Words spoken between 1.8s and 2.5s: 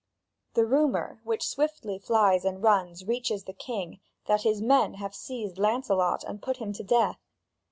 flies